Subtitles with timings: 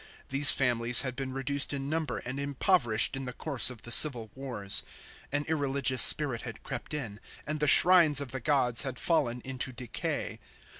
[0.29, 4.31] These families had been reduced in number and impoverished in the course of the civil
[4.33, 4.81] wars;
[5.31, 9.71] an irreligious spirit had crept in; and the shrines of the gods had fallen into
[9.71, 10.39] decay.